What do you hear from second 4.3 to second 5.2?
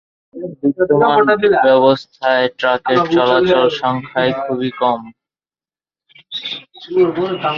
খুবই কম।